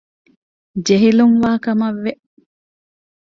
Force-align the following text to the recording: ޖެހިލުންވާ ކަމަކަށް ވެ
ޖެހިލުންވާ 0.85 1.51
ކަމަކަށް 1.65 2.01
ވެ 2.05 2.11